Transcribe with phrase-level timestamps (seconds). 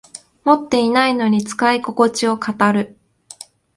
[0.45, 2.97] 持ってないのに使いここちを語る